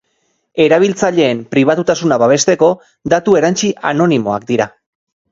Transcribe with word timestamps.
Erabiltzaileen 0.63 1.41
pribatutasuna 1.51 2.17
babesteko, 2.23 2.69
datu 3.15 3.35
erantsi 3.41 3.69
anonimoak 3.91 4.49
dira. 4.53 4.67